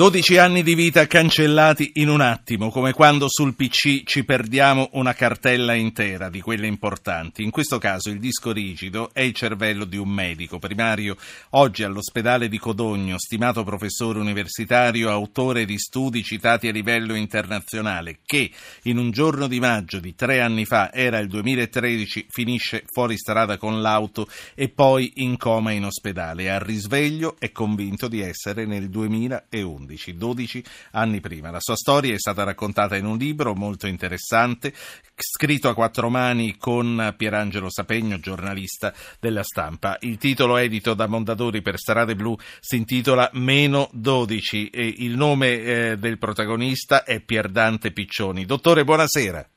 12 0.00 0.38
anni 0.38 0.62
di 0.62 0.74
vita 0.74 1.06
cancellati 1.06 1.90
in 1.96 2.08
un 2.08 2.22
attimo, 2.22 2.70
come 2.70 2.94
quando 2.94 3.28
sul 3.28 3.54
PC 3.54 4.04
ci 4.04 4.24
perdiamo 4.24 4.88
una 4.92 5.12
cartella 5.12 5.74
intera 5.74 6.30
di 6.30 6.40
quelle 6.40 6.66
importanti. 6.66 7.42
In 7.42 7.50
questo 7.50 7.76
caso 7.76 8.08
il 8.08 8.18
disco 8.18 8.50
rigido 8.50 9.10
è 9.12 9.20
il 9.20 9.34
cervello 9.34 9.84
di 9.84 9.98
un 9.98 10.08
medico 10.08 10.58
primario, 10.58 11.18
oggi 11.50 11.82
all'ospedale 11.82 12.48
di 12.48 12.56
Codogno, 12.56 13.18
stimato 13.18 13.62
professore 13.62 14.18
universitario, 14.20 15.10
autore 15.10 15.66
di 15.66 15.78
studi 15.78 16.22
citati 16.22 16.68
a 16.68 16.72
livello 16.72 17.12
internazionale, 17.12 18.20
che 18.24 18.50
in 18.84 18.96
un 18.96 19.10
giorno 19.10 19.48
di 19.48 19.60
maggio 19.60 20.00
di 20.00 20.14
tre 20.14 20.40
anni 20.40 20.64
fa, 20.64 20.94
era 20.94 21.18
il 21.18 21.28
2013, 21.28 22.28
finisce 22.30 22.84
fuori 22.90 23.18
strada 23.18 23.58
con 23.58 23.82
l'auto 23.82 24.30
e 24.54 24.70
poi 24.70 25.12
in 25.16 25.36
coma 25.36 25.72
in 25.72 25.84
ospedale. 25.84 26.48
Al 26.48 26.60
risveglio 26.60 27.36
è 27.38 27.52
convinto 27.52 28.08
di 28.08 28.22
essere 28.22 28.64
nel 28.64 28.88
2011. 28.88 29.88
11, 29.90 30.16
12 30.16 30.64
anni 30.92 31.20
prima. 31.20 31.50
La 31.50 31.60
sua 31.60 31.74
storia 31.74 32.14
è 32.14 32.18
stata 32.18 32.44
raccontata 32.44 32.96
in 32.96 33.04
un 33.04 33.16
libro 33.16 33.54
molto 33.54 33.86
interessante, 33.86 34.72
scritto 35.16 35.68
a 35.68 35.74
quattro 35.74 36.08
mani 36.08 36.56
con 36.56 37.14
Pierangelo 37.16 37.70
Sapegno, 37.70 38.20
giornalista 38.20 38.92
della 39.18 39.42
stampa. 39.42 39.96
Il 40.00 40.18
titolo 40.18 40.56
edito 40.56 40.94
da 40.94 41.06
Mondadori 41.06 41.60
per 41.60 41.76
Strade 41.76 42.14
Blu 42.14 42.36
si 42.60 42.76
intitola 42.76 43.28
Meno 43.32 43.88
12 43.92 44.68
e 44.68 44.94
il 44.98 45.16
nome 45.16 45.62
eh, 45.62 45.96
del 45.98 46.18
protagonista 46.18 47.04
è 47.04 47.20
Pierdante 47.20 47.90
Piccioni. 47.90 48.44
Dottore, 48.44 48.84
buonasera. 48.84 49.48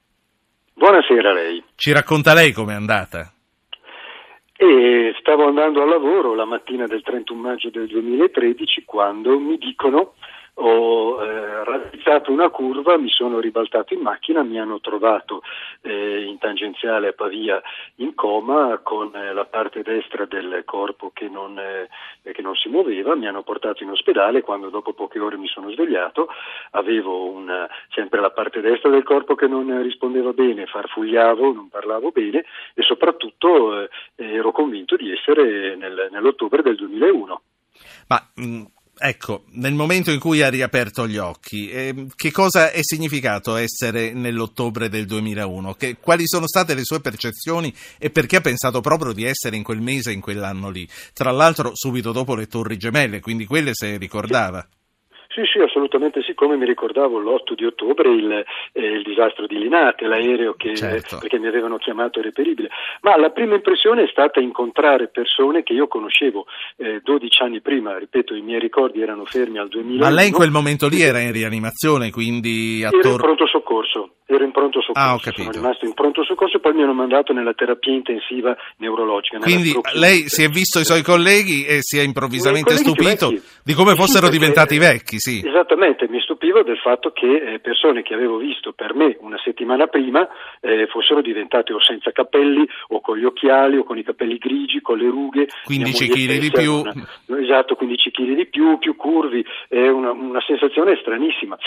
Buonasera 0.73 1.29
a 1.29 1.33
lei. 1.33 1.63
Ci 1.75 1.91
racconta 1.91 2.33
lei 2.33 2.51
com'è 2.51 2.73
andata? 2.73 3.31
E 4.55 5.15
stavo 5.19 5.47
andando 5.47 5.81
al 5.81 5.89
lavoro 5.89 6.35
la 6.35 6.45
mattina 6.45 6.85
del 6.85 7.01
31 7.01 7.41
maggio 7.41 7.69
del 7.69 7.87
2013 7.87 8.85
quando 8.85 9.39
mi 9.39 9.57
dicono 9.57 10.13
ho 10.55 11.23
eh, 11.23 11.63
raddrizzato 11.63 12.31
una 12.31 12.49
curva, 12.49 12.97
mi 12.97 13.09
sono 13.09 13.39
ribaltato 13.39 13.93
in 13.93 14.01
macchina, 14.01 14.43
mi 14.43 14.59
hanno 14.59 14.79
trovato 14.79 15.41
eh, 15.81 16.25
in 16.25 16.37
tangenziale 16.37 17.07
a 17.09 17.13
Pavia 17.13 17.61
in 17.95 18.13
coma 18.13 18.79
con 18.83 19.15
eh, 19.15 19.33
la 19.33 19.45
parte 19.45 19.81
destra 19.81 20.25
del 20.25 20.61
corpo 20.65 21.11
che 21.11 21.27
non, 21.27 21.57
eh, 21.57 21.89
che 22.31 22.41
non, 22.41 22.55
si 22.55 22.69
muoveva, 22.69 23.15
mi 23.15 23.27
hanno 23.27 23.41
portato 23.41 23.83
in 23.83 23.89
ospedale, 23.89 24.41
quando 24.41 24.69
dopo 24.69 24.93
poche 24.93 25.19
ore 25.19 25.37
mi 25.37 25.47
sono 25.47 25.71
svegliato 25.71 26.27
avevo 26.71 27.29
una, 27.29 27.67
sempre 27.89 28.21
la 28.21 28.31
parte 28.31 28.61
destra 28.61 28.89
del 28.89 29.03
corpo 29.03 29.33
che 29.33 29.47
non 29.47 29.81
rispondeva 29.81 30.33
bene, 30.33 30.67
farfugliavo, 30.67 31.51
non 31.51 31.69
parlavo 31.69 32.11
bene 32.11 32.45
e 32.75 32.83
soprattutto 32.83 33.81
eh, 33.81 33.89
ero 34.15 34.51
convinto 34.51 34.95
di 34.95 35.11
essere 35.11 35.75
nel, 35.75 36.09
nell'ottobre 36.11 36.61
del 36.61 36.75
2001. 36.75 37.41
Ma 38.07 38.21
mh 38.35 38.72
Ecco, 38.95 39.45
nel 39.53 39.73
momento 39.73 40.11
in 40.11 40.19
cui 40.19 40.41
ha 40.43 40.49
riaperto 40.49 41.07
gli 41.07 41.17
occhi, 41.17 41.69
eh, 41.69 42.05
che 42.15 42.31
cosa 42.31 42.71
è 42.71 42.79
significato 42.83 43.55
essere 43.55 44.13
nell'ottobre 44.13 44.87
del 44.87 45.07
2001? 45.07 45.73
Che, 45.73 45.97
quali 45.99 46.27
sono 46.27 46.47
state 46.47 46.75
le 46.75 46.83
sue 46.83 47.01
percezioni 47.01 47.73
e 47.97 48.11
perché 48.11 48.37
ha 48.37 48.41
pensato 48.41 48.81
proprio 48.81 49.11
di 49.11 49.23
essere 49.23 49.55
in 49.55 49.63
quel 49.63 49.81
mese, 49.81 50.11
in 50.11 50.21
quell'anno 50.21 50.69
lì? 50.69 50.87
Tra 51.11 51.31
l'altro 51.31 51.71
subito 51.73 52.11
dopo 52.11 52.35
le 52.35 52.47
torri 52.47 52.77
gemelle, 52.77 53.19
quindi 53.19 53.45
quelle 53.45 53.71
se 53.73 53.97
ricordava. 53.97 54.65
Sì, 54.69 54.82
sì, 55.41 55.59
assolutamente 55.59 56.21
sì, 56.21 56.33
come 56.33 56.55
mi 56.55 56.65
ricordavo 56.65 57.17
l'8 57.19 57.55
di 57.55 57.65
ottobre 57.65 58.09
il, 58.09 58.45
eh, 58.73 58.85
il 58.85 59.03
disastro 59.03 59.47
di 59.47 59.57
Linate, 59.57 60.05
l'aereo 60.05 60.53
che, 60.53 60.75
certo. 60.75 61.17
perché 61.19 61.39
mi 61.39 61.47
avevano 61.47 61.77
chiamato 61.77 62.19
irreperibile, 62.19 62.69
ma 63.01 63.17
la 63.17 63.31
prima 63.31 63.55
impressione 63.55 64.03
è 64.03 64.07
stata 64.09 64.39
incontrare 64.39 65.07
persone 65.07 65.63
che 65.63 65.73
io 65.73 65.87
conoscevo 65.87 66.45
eh, 66.77 67.01
12 67.03 67.41
anni 67.41 67.61
prima, 67.61 67.97
ripeto, 67.97 68.35
i 68.35 68.41
miei 68.41 68.59
ricordi 68.59 69.01
erano 69.01 69.25
fermi 69.25 69.57
al 69.57 69.69
2000. 69.69 70.03
Ma 70.03 70.13
lei 70.13 70.27
in 70.27 70.33
quel 70.33 70.51
momento 70.51 70.87
lì 70.87 71.01
era 71.01 71.19
in 71.19 71.31
rianimazione, 71.31 72.11
quindi 72.11 72.83
attor- 72.83 73.05
Ero 73.05 73.11
in 73.11 73.17
pronto 73.17 73.47
soccorso. 73.47 74.09
Ero 74.25 74.45
in 74.45 74.51
pronto 74.51 74.81
soccorso, 74.81 75.07
ah, 75.07 75.13
ho 75.13 75.19
capito. 75.19 75.51
sono 75.51 75.63
rimasto 75.63 75.85
in 75.85 75.93
pronto 75.93 76.23
soccorso 76.23 76.57
e 76.57 76.59
poi 76.59 76.73
mi 76.73 76.81
hanno 76.81 76.93
mandato 76.93 77.33
nella 77.33 77.53
terapia 77.53 77.93
intensiva 77.93 78.55
neurologica. 78.77 79.37
Quindi 79.39 79.73
lei 79.95 80.29
si 80.29 80.43
è 80.43 80.47
visto 80.47 80.79
i 80.79 80.85
suoi 80.85 81.01
colleghi 81.01 81.65
e 81.65 81.79
si 81.81 81.97
è 81.97 82.01
improvvisamente 82.01 82.75
stupito 82.77 83.33
di 83.63 83.73
come 83.73 83.95
fossero 83.95 84.27
sì, 84.27 84.31
diventati 84.31 84.77
vecchi, 84.77 85.19
sì. 85.23 85.41
Esattamente, 85.41 86.09
mi 86.09 86.19
stupivo 86.19 86.63
del 86.63 86.77
fatto 86.79 87.11
che 87.11 87.53
eh, 87.53 87.59
persone 87.59 88.03
che 88.03 88.13
avevo 88.13 88.35
visto 88.35 88.73
per 88.73 88.93
me 88.93 89.15
una 89.21 89.39
settimana 89.41 89.87
prima 89.87 90.27
eh, 90.59 90.85
fossero 90.87 91.21
diventate 91.21 91.71
o 91.71 91.79
senza 91.79 92.11
capelli 92.11 92.67
o 92.89 92.99
con 92.99 93.17
gli 93.17 93.23
occhiali 93.23 93.77
o 93.77 93.85
con 93.85 93.97
i 93.97 94.03
capelli 94.03 94.37
grigi, 94.37 94.81
con 94.81 94.97
le 94.97 95.07
rughe. 95.07 95.47
15 95.63 96.07
kg 96.09 96.39
di 96.39 96.51
più. 96.51 96.73
Una, 96.73 96.93
esatto, 97.43 97.75
15 97.75 98.11
kg 98.11 98.33
di 98.33 98.45
più, 98.47 98.77
più 98.77 98.95
curvi, 98.95 99.45
è 99.67 99.87
una, 99.87 100.11
una 100.11 100.41
sensazione 100.41 100.97
stranissima 100.97 101.57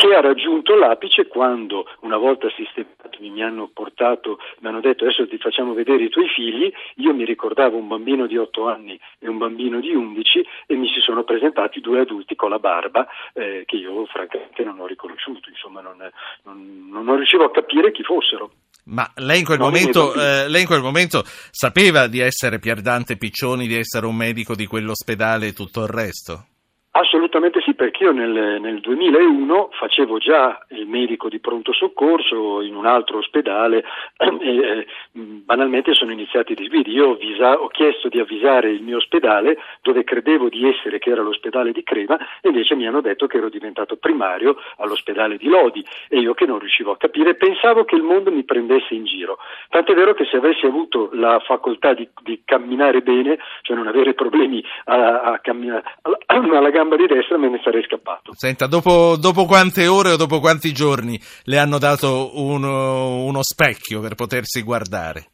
che 0.00 0.14
ha 0.14 0.20
raggiunto 0.22 0.74
l'apice 0.76 1.26
quando 1.26 1.86
una 2.00 2.16
volta 2.16 2.48
sistemati 2.56 3.28
mi 3.28 3.42
hanno 3.42 3.68
portato, 3.70 4.38
mi 4.60 4.68
hanno 4.68 4.80
detto 4.80 5.04
adesso 5.04 5.28
ti 5.28 5.36
facciamo 5.36 5.74
vedere 5.74 6.04
i 6.04 6.08
tuoi 6.08 6.26
figli, 6.26 6.72
io 6.96 7.12
mi 7.12 7.26
ricordavo 7.26 7.76
un 7.76 7.86
bambino 7.86 8.26
di 8.26 8.38
8 8.38 8.66
anni 8.66 8.98
e 9.18 9.28
un 9.28 9.36
bambino 9.36 9.78
di 9.78 9.92
11 9.94 10.46
e 10.66 10.74
mi 10.74 10.88
si 10.88 11.00
sono 11.00 11.22
presentati 11.22 11.80
due 11.80 12.00
adulti 12.00 12.34
con 12.34 12.48
la 12.48 12.58
barba 12.58 13.06
eh, 13.34 13.64
che 13.66 13.76
io 13.76 14.06
francamente 14.06 14.64
non 14.64 14.80
ho 14.80 14.86
riconosciuto, 14.86 15.50
insomma 15.50 15.82
non, 15.82 15.96
non, 16.44 16.88
non 17.04 17.16
riuscivo 17.16 17.44
a 17.44 17.50
capire 17.50 17.92
chi 17.92 18.02
fossero. 18.02 18.52
Ma 18.90 19.10
lei 19.16 19.40
in, 19.40 19.56
momento, 19.58 20.12
eh, 20.14 20.48
lei 20.48 20.62
in, 20.62 20.66
quel 20.66 20.82
momento, 20.82 21.24
sapeva 21.50 22.08
di 22.08 22.18
essere 22.18 22.58
Pierdante 22.58 23.16
Piccioni, 23.16 23.68
di 23.68 23.76
essere 23.76 24.06
un 24.06 24.16
medico 24.16 24.56
di 24.56 24.66
quell'ospedale 24.66 25.48
e 25.48 25.52
tutto 25.52 25.82
il 25.82 25.88
resto? 25.88 26.49
Assolutamente 26.92 27.60
sì, 27.60 27.74
perché 27.74 28.02
io 28.02 28.10
nel, 28.10 28.60
nel, 28.60 28.80
2001 28.80 29.68
facevo 29.74 30.18
già 30.18 30.58
il 30.70 30.88
medico 30.88 31.28
di 31.28 31.38
pronto 31.38 31.72
soccorso 31.72 32.62
in 32.62 32.74
un 32.74 32.84
altro 32.84 33.18
ospedale 33.18 33.84
e 34.18 34.56
eh, 34.56 34.86
banalmente 35.12 35.94
sono 35.94 36.10
iniziati 36.10 36.50
i 36.50 36.56
disguidi. 36.56 36.90
Io 36.90 37.16
ho, 37.16 37.68
chiesto 37.68 38.08
di 38.08 38.18
avvisare 38.18 38.70
il 38.70 38.82
mio 38.82 38.96
ospedale 38.96 39.58
dove 39.82 40.02
credevo 40.02 40.48
di 40.48 40.68
essere, 40.68 40.98
che 40.98 41.10
era 41.10 41.22
l'ospedale 41.22 41.70
di 41.70 41.84
Crema, 41.84 42.18
e 42.40 42.48
invece 42.48 42.74
mi 42.74 42.88
hanno 42.88 43.00
detto 43.00 43.28
che 43.28 43.36
ero 43.36 43.50
diventato 43.50 43.96
primario 43.96 44.56
all'ospedale 44.78 45.36
di 45.36 45.46
Lodi 45.46 45.84
e 46.08 46.18
io 46.18 46.34
che 46.34 46.44
non 46.44 46.58
riuscivo 46.58 46.90
a 46.90 46.96
capire, 46.96 47.36
pensavo 47.36 47.84
che 47.84 47.94
il 47.94 48.02
mondo 48.02 48.32
mi 48.32 48.42
prendesse 48.42 48.94
in 48.94 49.04
giro. 49.04 49.38
Tant'è 49.68 49.94
vero 49.94 50.12
che 50.12 50.24
se 50.24 50.38
avessi 50.38 50.66
avuto 50.66 51.10
la 51.12 51.38
facoltà 51.38 51.94
di, 51.94 52.08
di 52.22 52.42
camminare 52.44 53.00
bene, 53.00 53.38
cioè 53.62 53.76
non 53.76 53.86
avere 53.86 54.14
problemi 54.14 54.60
a, 54.86 55.20
a 55.20 55.38
camminare 55.38 55.84
alla 56.26 56.70
gamba 56.80 56.89
di 56.96 57.06
destra 57.06 57.38
me 57.38 57.48
ne 57.48 57.60
sarei 57.62 57.82
scappato. 57.84 58.32
Senta, 58.34 58.66
dopo, 58.66 59.16
dopo 59.16 59.46
quante 59.46 59.86
ore 59.86 60.12
o 60.12 60.16
dopo 60.16 60.40
quanti 60.40 60.72
giorni 60.72 61.20
le 61.44 61.58
hanno 61.58 61.78
dato 61.78 62.30
uno, 62.34 63.24
uno 63.24 63.42
specchio 63.42 64.00
per 64.00 64.14
potersi 64.14 64.62
guardare? 64.62 65.30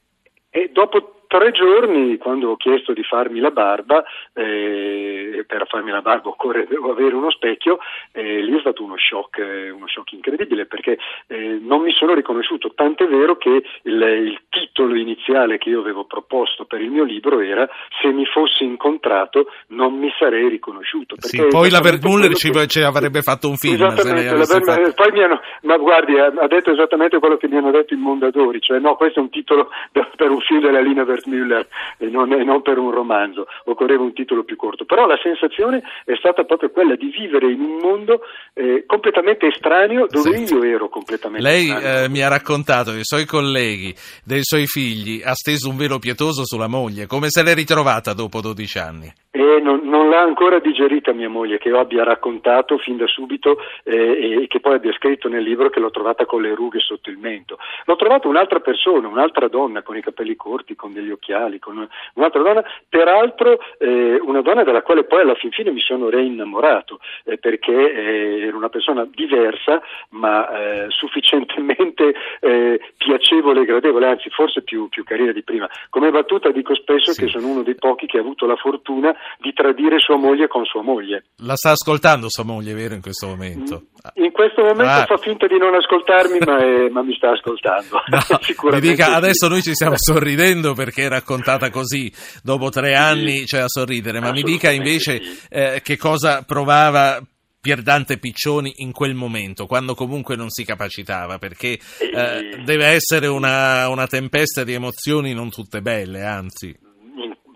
E 0.51 0.71
dopo 0.73 1.16
tre 1.39 1.51
giorni, 1.53 2.17
quando 2.17 2.51
ho 2.51 2.57
chiesto 2.57 2.95
di 2.95 3.03
farmi 3.03 3.41
la 3.41 3.51
barba, 3.51 4.03
eh, 4.33 5.45
per 5.47 5.67
farmi 5.69 5.91
la 5.91 6.01
barba 6.01 6.31
occorre 6.31 6.67
avere 6.91 7.15
uno 7.15 7.31
specchio, 7.31 7.79
eh, 8.13 8.41
lì 8.41 8.57
è 8.57 8.61
stato 8.61 8.83
uno 8.83 8.97
shock, 8.97 9.39
eh, 9.39 9.71
uno 9.71 9.87
shock 9.87 10.13
incredibile 10.13 10.65
perché 10.65 10.99
eh, 11.27 11.59
non 11.61 11.83
mi 11.83 11.93
sono 11.93 12.15
riconosciuto, 12.15 12.73
tant'è 12.75 13.07
vero 13.07 13.37
che 13.37 13.63
il, 13.83 14.03
il, 14.03 14.41
titolo 14.49 14.95
iniziale 14.95 15.59
che 15.59 15.69
io 15.69 15.81
avevo 15.81 16.05
proposto 16.05 16.65
per 16.65 16.81
il 16.81 16.91
mio 16.91 17.05
libro 17.05 17.41
era 17.41 17.69
Se 18.01 18.09
mi 18.11 18.25
fossi 18.25 18.65
incontrato 18.65 19.49
non 19.69 19.99
mi 19.99 20.11
sarei 20.19 20.49
riconosciuto. 20.49 21.17
Sì, 21.19 21.45
poi 21.49 21.69
la 21.71 21.81
Muller 22.03 22.35
ci, 22.35 22.51
ci, 22.69 22.81
avrebbe 22.81 23.21
fatto 23.21 23.49
un 23.49 23.57
film. 23.57 23.75
Esattamente, 23.75 24.35
Ver- 24.35 24.95
poi 24.95 25.13
mi 25.13 25.23
hanno, 25.23 25.41
ma 25.63 25.77
guardi, 25.77 26.19
ha, 26.19 26.27
ha, 26.27 26.47
detto 26.47 26.73
esattamente 26.73 27.19
quello 27.19 27.37
che 27.37 27.49
mi 27.49 27.57
hanno 27.57 27.71
detto 27.71 27.93
i 27.93 27.99
Mondadori, 27.99 28.61
cioè 28.61 28.79
no, 28.79 28.97
questo 28.97 29.19
è 29.19 29.23
un 29.23 29.31
titolo 29.31 29.69
per 29.93 30.31
un 30.31 30.41
film 30.41 30.61
della 30.61 30.81
linea 30.81 31.05
Bert 31.05 31.26
Müller 31.27 31.67
e 31.99 32.07
non, 32.09 32.33
e 32.33 32.45
non, 32.45 32.63
per 32.63 32.79
un 32.79 32.91
romanzo, 32.91 33.47
occorreva 33.65 34.03
un 34.03 34.13
titolo 34.13 34.45
più 34.45 34.57
corto, 34.57 34.85
però 34.85 35.07
la 35.07 35.19
sensazione 35.23 35.83
è 36.05 36.15
stata 36.17 36.45
proprio 36.45 36.71
quella 36.71 36.97
di 36.97 37.07
vivere 37.07 37.51
in 37.51 37.61
un 37.61 37.77
mondo 37.79 38.21
eh, 38.55 38.85
completamente 38.87 39.47
estraneo 39.47 40.07
dove 40.09 40.33
Senti, 40.33 40.55
io 40.55 40.63
ero 40.63 40.89
completamente 40.89 41.47
lei, 41.47 41.69
estraneo. 41.69 41.89
Lei 41.89 42.05
eh, 42.05 42.09
mi 42.09 42.23
ha 42.23 42.29
raccontato 42.29 42.93
dei 42.93 43.05
suoi 43.05 43.25
colleghi, 43.25 43.95
dei 44.25 44.43
suoi 44.43 44.67
figli, 44.67 45.23
ha 45.25 45.35
steso 45.35 45.69
un 45.69 45.77
velo 45.77 45.99
pietoso 45.99 46.45
sulla 46.45 46.69
moglie, 46.69 47.07
come 47.07 47.27
se 47.29 47.43
l'è 47.43 47.55
ritrovata 47.55 48.13
dopo 48.13 48.41
12 48.41 48.79
anni? 48.79 49.13
E 49.31 49.61
non, 49.61 49.81
non, 49.85 50.06
l'ha 50.17 50.23
ancora 50.23 50.59
digerita 50.59 51.13
mia 51.13 51.29
moglie, 51.29 51.59
che 51.59 51.69
io 51.69 51.79
abbia 51.79 52.03
raccontato 52.03 52.79
fin 52.79 52.97
da 52.97 53.07
subito 53.07 53.59
eh, 53.85 54.43
e 54.43 54.47
che 54.47 54.61
poi 54.61 54.75
abbia 54.75 54.93
scritto 54.93 55.29
nel 55.29 55.43
libro 55.43 55.69
che 55.69 55.79
l'ho 55.79 55.91
trovata 55.91 56.25
con 56.25 56.41
le 56.41 56.55
rughe 56.55 56.81
sotto 56.81 57.11
il 57.11 57.19
mento. 57.19 57.59
L'ho 57.85 57.97
trovata 57.97 58.27
un'altra 58.27 58.61
persona, 58.61 59.09
un'altra 59.09 59.49
donna 59.49 59.83
con 59.83 59.97
i 59.97 60.01
capelli 60.01 60.35
corti, 60.35 60.75
con 60.75 60.95
degli 60.95 61.11
occhiali, 61.11 61.59
con 61.59 61.87
un'altra 62.15 62.43
donna, 62.43 62.65
peraltro 62.89 63.59
eh, 63.79 64.19
una 64.23 64.41
donna 64.41 64.65
della 64.65 64.83
quale 64.83 65.05
poi 65.05 65.21
alla 65.21 65.35
fin 65.35 65.51
fine 65.51 65.71
mi 65.71 65.81
sono 65.81 66.09
reinnamorato, 66.09 66.99
eh, 67.25 67.37
perché 67.37 67.75
eh, 67.75 68.47
era 68.47 68.57
una 68.57 68.71
persona 68.71 69.07
diversa 69.07 69.83
ma 70.11 70.49
eh, 70.49 70.87
sufficientemente 70.89 72.15
eh, 72.41 72.81
piacevole 72.97 73.61
e 73.61 73.65
gradevole, 73.67 74.07
anzi 74.07 74.31
forse 74.31 74.63
più, 74.63 74.89
più 74.89 75.05
carina 75.05 75.33
di 75.33 75.43
prima. 75.43 75.69
Come 75.91 76.11
battuta 76.11 76.51
dico 76.51 76.75
spesso 76.75 77.13
sì. 77.13 77.25
che 77.25 77.29
sono 77.29 77.49
uno 77.49 77.63
dei 77.63 77.75
pochi 77.75 78.07
che 78.07 78.17
ha 78.17 78.21
avuto 78.21 78.47
la 78.47 78.57
fortuna 78.57 79.15
di 79.39 79.53
tradire 79.53 79.99
sua 80.07 80.17
moglie 80.17 80.47
con 80.47 80.65
sua 80.65 80.83
moglie. 80.83 81.25
La 81.39 81.57
sta 81.57 81.71
ascoltando 81.71 82.31
sua 82.31 82.45
moglie, 82.45 82.73
vero, 82.75 82.95
in 82.95 83.03
questo 83.03 83.27
momento? 83.27 83.87
In 84.15 84.31
questo 84.31 84.63
momento 84.63 84.85
ah. 84.85 85.05
fa 85.05 85.17
finta 85.17 85.49
di 85.49 85.59
non 85.59 85.75
ascoltarmi, 85.75 86.39
ma, 86.47 86.59
è, 86.59 86.89
ma 86.89 87.03
mi 87.03 87.15
sta 87.17 87.31
ascoltando. 87.31 88.01
No, 88.07 88.21
Sicuramente. 88.41 88.87
Mi 88.87 88.95
dica, 88.95 89.07
sì. 89.07 89.13
adesso 89.13 89.49
noi 89.49 89.63
ci 89.63 89.75
stiamo 89.75 89.97
sorridendo 89.97 90.75
perché 90.75 91.07
è 91.07 91.09
raccontata 91.09 91.71
così, 91.71 92.13
dopo 92.43 92.71
tre 92.71 92.95
anni 92.95 93.41
c'è 93.41 93.47
cioè 93.47 93.61
a 93.63 93.69
sorridere, 93.69 94.21
ma 94.21 94.31
mi 94.31 94.43
dica 94.43 94.71
invece 94.71 95.23
sì. 95.23 95.47
eh, 95.51 95.81
che 95.83 95.97
cosa 95.97 96.43
provava 96.47 97.21
Pierdante 97.67 98.19
Piccioni 98.19 98.75
in 98.77 98.93
quel 98.93 99.15
momento, 99.15 99.67
quando 99.67 99.97
comunque 99.97 100.37
non 100.37 100.51
si 100.51 100.65
capacitava, 100.65 101.39
perché 101.39 101.77
eh, 101.99 102.63
deve 102.63 102.87
essere 102.87 103.27
una, 103.27 103.89
una, 103.89 104.07
tempesta 104.07 104.63
di 104.63 104.73
emozioni 104.73 105.33
non 105.33 105.51
tutte 105.51 105.83
belle, 105.83 106.23
anzi. 106.23 106.73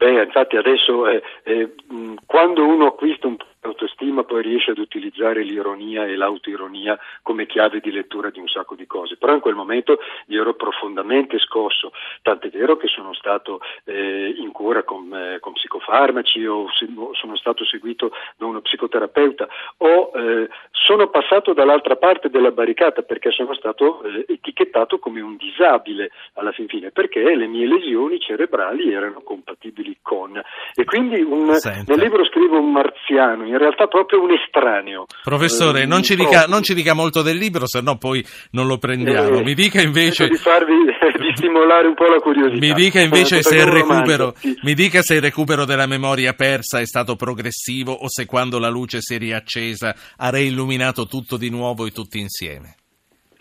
Beh, 0.01 0.23
infatti 0.23 0.57
adesso 0.57 1.07
eh, 1.09 1.23
eh, 1.43 1.75
quando 2.25 2.65
uno 2.65 2.87
acquista 2.87 3.27
un 3.27 3.37
autostima 4.01 4.25
poi 4.25 4.43
riesce 4.43 4.71
ad 4.71 4.79
utilizzare 4.79 5.43
l'ironia 5.43 6.07
e 6.07 6.17
l'autoironia 6.17 6.99
come 7.23 7.47
chiave 7.47 7.81
di 7.81 7.93
lettura 7.93 8.31
di 8.31 8.41
un 8.41 8.49
sacco 8.49 8.75
di 8.75 8.87
cose, 8.87 9.17
però 9.17 9.35
in 9.35 9.41
quel 9.41 9.55
momento 9.55 9.99
io 10.27 10.41
ero 10.41 10.55
profondamente 10.55 11.39
scosso, 11.39 11.93
tant'è 12.23 12.49
vero 12.49 12.77
che 12.77 12.89
sono 12.89 13.13
stato 13.13 13.61
eh, 13.85 14.35
in 14.37 14.51
cura 14.53 14.83
con, 14.83 15.13
eh, 15.15 15.39
con 15.41 15.53
psicofarmaci 15.53 16.45
o 16.47 16.67
sono 17.13 17.37
stato 17.37 17.65
seguito 17.65 18.13
da 18.37 18.47
uno 18.47 18.61
psicoterapeuta 18.61 19.47
o 19.79 20.11
eh, 20.15 20.49
sono 20.71 21.09
passato 21.09 21.53
dall'altra 21.53 21.97
parte 21.97 22.31
della 22.31 22.51
barricata 22.51 23.03
perché 23.03 23.31
sono 23.31 23.55
stato 23.55 24.03
eh, 24.03 24.25
etichettato 24.29 24.99
come 24.99 25.21
un 25.21 25.37
disabile 25.37 26.11
alla 26.35 26.53
fin 26.53 26.69
fine 26.69 26.91
perché 26.91 27.21
le 27.35 27.47
mie 27.47 27.67
lesioni 27.67 28.19
cerebrali 28.19 28.93
erano 28.93 29.21
compatibili 29.21 29.99
con. 30.01 30.41
E 30.75 30.85
quindi 30.85 31.21
un, 31.21 31.47
nel 31.87 31.99
libro 31.99 32.25
scrivo 32.25 32.59
un 32.59 32.73
marziano 32.73 33.45
in 33.45 33.59
realtà 33.59 33.89
proprio 33.91 34.23
un 34.23 34.33
estraneo. 34.33 35.05
Professore, 35.23 35.83
eh, 35.83 35.87
non, 35.87 36.03
ci 36.03 36.17
dica, 36.17 36.47
non, 36.47 36.63
ci 36.63 36.73
dica, 36.73 36.95
molto 36.95 37.21
del 37.21 37.37
libro, 37.37 37.67
se 37.67 37.83
no 37.83 37.99
poi 37.99 38.25
non 38.53 38.67
lo 38.67 38.79
prendiamo. 38.79 39.41
Eh, 39.41 39.43
mi 39.43 39.55
dica 39.55 39.83
invece... 39.83 40.29
Di 40.29 40.37
farvi, 40.37 40.73
di 41.21 41.33
stimolare 41.35 41.89
un 41.89 41.95
po' 41.95 42.07
la 42.07 42.19
curiosità. 42.21 42.59
Mi 42.59 42.73
dica 42.73 43.01
invece 43.01 43.43
se 43.43 43.57
il, 43.57 43.67
recupero, 43.67 44.33
sì. 44.37 44.59
mi 44.63 44.73
dica 44.73 45.03
se 45.03 45.17
il 45.17 45.21
recupero 45.21 45.67
della 45.67 45.87
memoria 45.87 46.33
persa 46.33 46.81
è 46.81 46.87
stato 46.87 47.17
progressivo 47.17 47.93
o 47.93 48.09
se 48.09 48.25
quando 48.25 48.59
la 48.59 48.71
luce 48.71 48.99
si 49.01 49.17
è 49.17 49.19
riaccesa 49.19 49.95
ha 50.17 50.31
reilluminato 50.31 51.07
tutto 51.07 51.37
di 51.37 51.51
nuovo 51.51 51.85
e 51.85 51.91
tutti 51.91 52.19
insieme. 52.19 52.77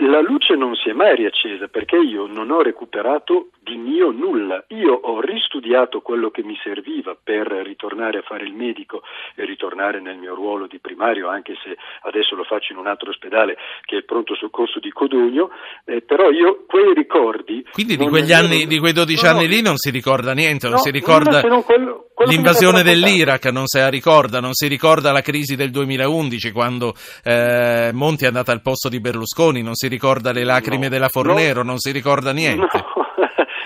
La 0.02 0.22
luce 0.22 0.39
non 0.56 0.75
si 0.75 0.90
è 0.90 0.94
mai 0.94 1.16
riaccesa 1.16 1.68
perché 1.68 1.98
io 1.98 2.25
non 2.28 2.51
ho 2.51 2.62
recuperato 2.62 3.50
di 3.69 3.78
mio 3.78 4.12
nulla. 4.12 4.63
Io 4.69 4.94
ho 4.94 5.22
ristudiato 5.22 6.01
quello 6.01 6.31
che 6.31 6.44
mi 6.44 6.57
serviva 6.63 7.16
per 7.22 7.48
ritornare 7.63 8.19
a 8.19 8.22
fare 8.24 8.46
il 8.46 8.54
medico 8.54 9.04
e 9.36 9.46
ritornare 9.46 10.01
nel 10.01 10.18
mio 10.18 10.34
ruolo 10.34 10.68
di 10.68 10.80
primario, 10.80 11.30
anche 11.30 11.56
se 11.63 11.78
adesso 12.01 12.36
lo 12.36 12.44
faccio 12.44 12.74
in 12.74 12.80
un 12.80 12.88
altro 12.88 13.10
ospedale 13.10 13.57
che 13.86 13.96
è 13.96 13.98
il 14.00 14.06
pronto 14.06 14.36
soccorso 14.36 14.80
di 14.80 14.92
Codogno, 14.92 15.51
eh, 15.86 16.01
però 16.01 16.31
io 16.31 16.66
quei 16.68 16.94
ricordi... 16.94 17.66
Quindi 17.72 17.95
di 17.95 18.07
quegli 18.07 18.34
anni, 18.34 18.66
di 18.66 18.80
quei 18.80 18.94
12 18.94 19.24
no, 19.24 19.30
anni 19.30 19.48
lì 19.48 19.62
non 19.62 19.78
si 19.78 19.90
ricorda 19.92 20.34
niente, 20.34 20.68
non 20.68 20.78
no, 20.78 20.81
si 20.81 20.92
ricorda 20.92 21.42
non 21.42 21.63
quello, 21.63 22.07
quello 22.13 22.31
l'invasione 22.31 22.84
dell'Iraq, 22.84 23.45
non 23.45 23.68
se 23.68 23.80
la 23.80 23.90
ricorda, 23.90 24.40
non 24.40 24.54
si 24.54 24.68
ricorda 24.68 25.12
la 25.12 25.22
crisi 25.22 25.56
del 25.56 25.72
2011 25.72 26.52
quando 26.52 26.94
eh, 27.24 27.92
Monti 27.94 28.24
è 28.25 28.28
andato 28.28 28.52
al 28.52 28.62
posto 28.62 28.90
di 28.90 29.00
Berlusconi, 29.00 29.62
non 29.62 29.75
si 29.75 29.88
ricorda 29.88 30.31
le 30.31 30.39
lacrime 30.44 30.86
no, 30.86 30.90
della 30.90 31.10
Fornero, 31.10 31.64
non 31.64 31.78
si 31.78 31.92
ricorda 31.92 32.32
niente. 32.32 32.84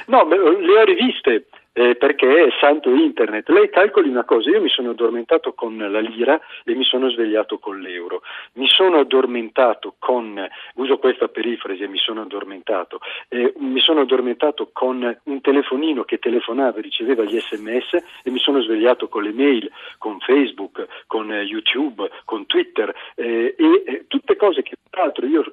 No, 0.07 0.27
le 0.27 0.79
ho 0.79 0.83
riviste 0.83 1.47
eh, 1.73 1.95
perché 1.95 2.45
è 2.45 2.47
santo 2.59 2.89
internet. 2.91 3.49
Lei 3.49 3.69
calcoli 3.69 4.07
una 4.07 4.23
cosa, 4.23 4.49
io 4.49 4.61
mi 4.61 4.69
sono 4.69 4.91
addormentato 4.91 5.53
con 5.53 5.75
la 5.77 5.99
lira 5.99 6.39
e 6.63 6.75
mi 6.75 6.83
sono 6.83 7.09
svegliato 7.09 7.57
con 7.57 7.79
l'euro. 7.79 8.21
Mi 8.53 8.67
sono 8.67 8.99
addormentato 8.99 9.95
con, 9.97 10.47
uso 10.75 10.97
questa 10.99 11.27
perifrasi, 11.27 11.87
mi 11.87 11.97
sono 11.97 12.21
addormentato, 12.21 12.99
eh, 13.27 13.53
mi 13.57 13.79
sono 13.79 14.01
addormentato 14.01 14.69
con 14.71 15.17
un 15.23 15.41
telefonino 15.41 16.03
che 16.03 16.19
telefonava 16.19 16.77
e 16.77 16.81
riceveva 16.81 17.23
gli 17.23 17.39
sms 17.39 17.93
e 18.23 18.29
mi 18.29 18.39
sono 18.39 18.61
svegliato 18.61 19.07
con 19.07 19.23
le 19.23 19.33
mail, 19.33 19.69
con 19.97 20.19
Facebook, 20.19 20.85
con 21.07 21.31
eh, 21.31 21.41
YouTube, 21.41 22.07
con 22.23 22.45
Twitter 22.45 22.93
eh, 23.15 23.55
e 23.57 23.83
eh, 23.85 24.05
tutte 24.07 24.35
cose 24.35 24.61
che 24.61 24.75
tra 24.89 25.03
l'altro 25.03 25.25
io 25.25 25.43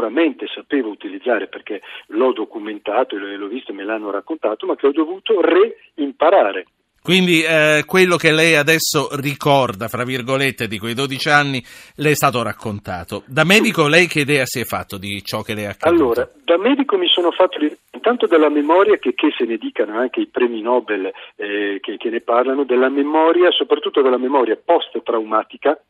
sicuramente 0.00 0.46
sapevo 0.52 0.88
utilizzare 0.88 1.46
perché 1.48 1.82
l'ho 2.08 2.32
documentato 2.32 3.16
e 3.16 3.36
l'ho 3.36 3.48
visto 3.48 3.72
e 3.72 3.74
me 3.74 3.84
l'hanno 3.84 4.10
raccontato, 4.10 4.66
ma 4.66 4.74
che 4.74 4.86
ho 4.86 4.92
dovuto 4.92 5.40
reimparare. 5.40 6.64
Quindi 7.02 7.42
eh, 7.42 7.84
quello 7.86 8.16
che 8.16 8.30
lei 8.30 8.56
adesso 8.56 9.08
ricorda, 9.12 9.88
fra 9.88 10.04
virgolette, 10.04 10.68
di 10.68 10.78
quei 10.78 10.94
12 10.94 11.28
anni, 11.30 11.62
le 11.96 12.10
è 12.10 12.14
stato 12.14 12.42
raccontato. 12.42 13.22
Da 13.26 13.44
medico 13.44 13.88
lei 13.88 14.06
che 14.06 14.20
idea 14.20 14.44
si 14.44 14.60
è 14.60 14.64
fatto 14.64 14.98
di 14.98 15.22
ciò 15.22 15.40
che 15.40 15.54
le 15.54 15.62
è 15.62 15.66
accaduto? 15.66 16.02
Allora, 16.02 16.30
da 16.44 16.58
medico 16.58 16.98
mi 16.98 17.08
sono 17.08 17.30
fatto 17.30 17.58
intanto 17.92 18.26
della 18.26 18.50
memoria, 18.50 18.96
che, 18.96 19.14
che 19.14 19.32
se 19.36 19.44
ne 19.44 19.56
dicano 19.56 19.98
anche 19.98 20.20
i 20.20 20.26
premi 20.26 20.60
Nobel 20.60 21.10
eh, 21.36 21.78
che, 21.80 21.96
che 21.96 22.10
ne 22.10 22.20
parlano, 22.20 22.64
della 22.64 22.90
memoria, 22.90 23.50
soprattutto 23.50 24.02
della 24.02 24.18
memoria 24.18 24.58
post-traumatica, 24.62 25.80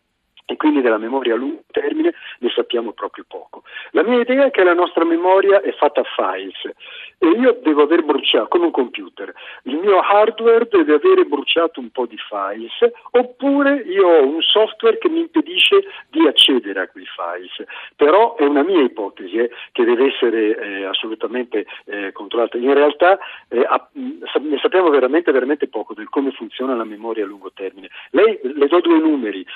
e 0.50 0.56
quindi 0.56 0.80
della 0.80 0.98
memoria 0.98 1.34
a 1.34 1.36
lungo 1.36 1.62
termine 1.70 2.12
ne 2.40 2.50
sappiamo 2.50 2.90
proprio 2.90 3.24
poco. 3.28 3.62
La 3.92 4.02
mia 4.02 4.20
idea 4.20 4.46
è 4.46 4.50
che 4.50 4.64
la 4.64 4.74
nostra 4.74 5.04
memoria 5.04 5.60
è 5.60 5.72
fatta 5.74 6.00
a 6.00 6.04
files 6.04 6.74
e 7.18 7.28
io 7.28 7.58
devo 7.62 7.82
aver 7.82 8.02
bruciato, 8.02 8.48
come 8.48 8.64
un 8.64 8.70
computer, 8.72 9.32
il 9.64 9.76
mio 9.76 10.00
hardware 10.00 10.66
deve 10.68 10.94
avere 10.94 11.24
bruciato 11.24 11.78
un 11.78 11.90
po' 11.90 12.06
di 12.06 12.16
files 12.16 12.92
oppure 13.10 13.82
io 13.86 14.08
ho 14.08 14.26
un 14.26 14.40
software 14.40 14.98
che 14.98 15.08
mi 15.08 15.20
impedisce 15.20 15.84
di 16.08 16.26
accedere 16.26 16.80
a 16.80 16.88
quei 16.88 17.06
files, 17.06 17.68
però 17.94 18.34
è 18.36 18.44
una 18.44 18.64
mia 18.64 18.82
ipotesi 18.82 19.36
eh, 19.36 19.50
che 19.70 19.84
deve 19.84 20.06
essere 20.06 20.58
eh, 20.58 20.84
assolutamente 20.84 21.66
eh, 21.84 22.10
controllata. 22.12 22.56
In 22.56 22.74
realtà 22.74 23.18
eh, 23.48 23.68
ne 23.92 24.58
sappiamo 24.60 24.88
veramente, 24.88 25.30
veramente 25.30 25.68
poco 25.68 25.94
del 25.94 26.08
come 26.08 26.32
funziona 26.32 26.74
la 26.74 26.84
memoria 26.84 27.22
a 27.22 27.26
lungo 27.28 27.52
termine. 27.52 27.88
Lei 28.10 28.40
le 28.42 28.66
do 28.66 28.80
due 28.80 28.98
numeri 28.98 29.46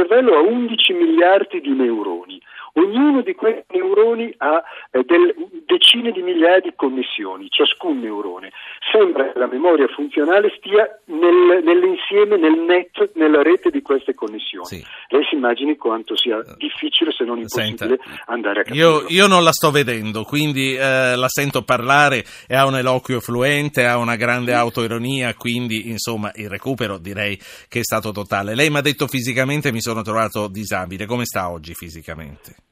cervello 0.00 0.36
ha 0.36 0.40
11 0.40 0.92
miliardi 0.94 1.60
di 1.60 1.70
neuroni. 1.70 2.39
Ognuno 2.80 3.20
di 3.20 3.34
questi 3.34 3.64
neuroni 3.76 4.32
ha 4.38 4.62
eh, 4.90 5.04
del, 5.04 5.34
decine 5.66 6.12
di 6.12 6.22
migliaia 6.22 6.60
di 6.60 6.72
connessioni, 6.74 7.48
ciascun 7.50 8.00
neurone. 8.00 8.52
Sembra 8.90 9.30
che 9.30 9.38
la 9.38 9.46
memoria 9.46 9.86
funzionale 9.88 10.50
stia 10.56 10.88
nel, 11.06 11.62
nell'insieme, 11.62 12.38
nel 12.38 12.58
net, 12.58 13.10
nella 13.14 13.42
rete 13.42 13.70
di 13.70 13.82
queste 13.82 14.14
connessioni. 14.14 14.64
Sì. 14.64 14.84
Lei 15.08 15.24
si 15.28 15.34
immagini 15.34 15.76
quanto 15.76 16.16
sia 16.16 16.42
difficile, 16.56 17.12
se 17.12 17.24
non 17.24 17.36
impossibile, 17.36 17.98
Senta, 18.02 18.22
andare 18.32 18.60
a 18.60 18.62
capire. 18.64 18.82
Io, 18.82 19.04
io, 19.08 19.26
non 19.26 19.44
la 19.44 19.52
sto 19.52 19.70
vedendo, 19.70 20.24
quindi 20.24 20.74
eh, 20.74 21.16
la 21.16 21.28
sento 21.28 21.62
parlare 21.62 22.24
e 22.48 22.54
ha 22.54 22.66
un 22.66 22.76
eloquio 22.76 23.20
fluente, 23.20 23.84
ha 23.84 23.98
una 23.98 24.16
grande 24.16 24.54
autoironia, 24.54 25.34
quindi 25.34 25.90
insomma 25.90 26.32
il 26.36 26.48
recupero 26.48 26.96
direi 26.96 27.38
che 27.68 27.80
è 27.80 27.84
stato 27.84 28.10
totale. 28.10 28.54
Lei 28.54 28.70
mi 28.70 28.78
ha 28.78 28.82
detto 28.82 29.06
fisicamente 29.06 29.70
mi 29.70 29.82
sono 29.82 30.00
trovato 30.00 30.48
disabile, 30.48 31.04
come 31.04 31.26
sta 31.26 31.50
oggi 31.50 31.74
fisicamente? 31.74 32.68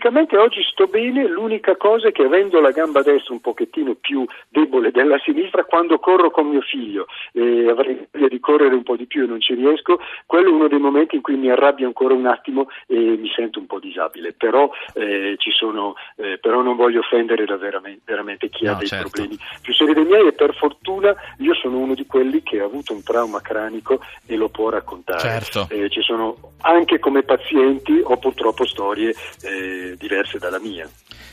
Fisicamente 0.00 0.38
oggi 0.38 0.62
sto 0.62 0.86
bene, 0.86 1.28
l'unica 1.28 1.76
cosa 1.76 2.08
è 2.08 2.12
che 2.12 2.22
avendo 2.22 2.58
la 2.58 2.70
gamba 2.70 3.02
destra 3.02 3.34
un 3.34 3.42
pochettino 3.42 3.96
più 4.00 4.24
debole 4.48 4.90
della 4.92 5.18
sinistra, 5.18 5.64
quando 5.64 5.98
corro 5.98 6.30
con 6.30 6.48
mio 6.48 6.62
figlio 6.62 7.04
e 7.32 7.68
avrei 7.68 8.08
voglia 8.10 8.28
di 8.28 8.40
correre 8.40 8.74
un 8.74 8.82
po' 8.82 8.96
di 8.96 9.04
più 9.04 9.24
e 9.24 9.26
non 9.26 9.42
ci 9.42 9.52
riesco, 9.54 10.00
quello 10.24 10.48
è 10.48 10.52
uno 10.52 10.68
dei 10.68 10.78
momenti 10.78 11.16
in 11.16 11.20
cui 11.20 11.36
mi 11.36 11.50
arrabbio 11.50 11.86
ancora 11.86 12.14
un 12.14 12.24
attimo 12.24 12.68
e 12.86 12.96
mi 12.96 13.30
sento 13.34 13.58
un 13.58 13.66
po' 13.66 13.78
disabile, 13.78 14.32
però, 14.32 14.70
eh, 14.94 15.36
sono, 15.50 15.94
eh, 16.16 16.38
però 16.38 16.62
non 16.62 16.76
voglio 16.76 17.00
offendere 17.00 17.44
veramente, 17.44 18.00
veramente 18.04 18.48
chi 18.48 18.64
no, 18.64 18.72
ha 18.72 18.74
dei 18.76 18.86
certo. 18.86 19.10
problemi 19.10 19.38
più 19.60 19.74
seri 19.74 19.92
dei 19.92 20.04
miei 20.04 20.28
e 20.28 20.32
per 20.32 20.54
fortuna 20.54 21.14
io 21.38 21.54
sono 21.54 21.76
uno 21.76 21.94
di 21.94 22.06
quelli 22.06 22.42
che 22.42 22.60
ha 22.60 22.64
avuto 22.64 22.94
un 22.94 23.02
trauma 23.02 23.42
cranico 23.42 24.00
e 24.26 24.36
lo 24.36 24.48
può 24.48 24.70
raccontare. 24.70 25.20
Certo. 25.20 25.66
Eh, 25.68 25.90
ci 25.90 26.00
sono 26.00 26.36
anche 26.62 26.98
come 26.98 27.22
pazienti 27.22 28.00
ho 28.02 28.16
purtroppo 28.16 28.64
storie 28.64 29.14
eh, 29.42 29.89
diverse 29.96 30.38
dalla 30.38 30.58
mia. 30.58 30.88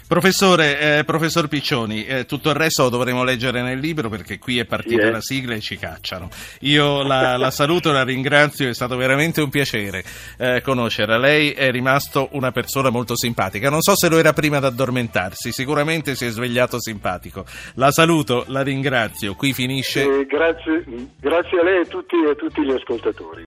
Professore, 0.08 1.00
eh, 1.00 1.04
professor 1.04 1.50
Piccioni, 1.50 2.06
eh, 2.06 2.26
tutto 2.26 2.48
il 2.48 2.56
resto 2.56 2.84
lo 2.84 2.90
dovremo 2.90 3.26
leggere 3.26 3.62
nel 3.62 3.78
libro 3.78 4.08
perché 4.08 4.40
qui 4.40 4.58
è 4.58 4.64
partita 4.64 5.08
sì, 5.08 5.12
la 5.12 5.20
sigla 5.20 5.56
e 5.56 5.60
ci 5.60 5.76
cacciano. 5.76 6.30
Io 6.62 7.04
la, 7.04 7.36
la, 7.36 7.52
saluto, 7.52 7.92
la 7.92 8.06
ringrazio, 8.06 8.70
è 8.70 8.74
stato 8.74 8.96
veramente 8.96 9.42
un 9.42 9.50
piacere 9.50 10.06
eh, 10.38 10.62
conoscerla. 10.62 11.18
Lei 11.18 11.52
è 11.52 11.70
rimasto 11.72 12.30
una 12.32 12.52
persona 12.52 12.90
molto 12.90 13.18
simpatica. 13.18 13.70
Non 13.70 13.82
so 13.82 13.98
se 13.98 14.08
lo 14.08 14.18
era 14.18 14.32
prima 14.32 14.60
di 14.60 14.66
addormentarsi, 14.68 15.52
sicuramente 15.52 16.16
si 16.16 16.26
è 16.26 16.30
svegliato 16.30 16.80
simpatico. 16.80 17.44
La 17.74 17.92
saluto, 17.92 18.46
la 18.48 18.62
ringrazio. 18.62 19.36
Qui 19.36 19.52
finisce. 19.52 20.04
Eh, 20.04 20.26
grazie, 20.26 20.86
grazie 21.20 21.60
a 21.60 21.64
lei 21.64 21.80
e 21.80 21.82
a 21.82 21.86
tutti, 21.86 22.16
a 22.16 22.34
tutti 22.34 22.64
gli 22.64 22.72
ascoltatori. 22.72 23.36